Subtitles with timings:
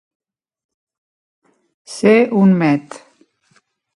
[1.97, 2.99] Ser un met.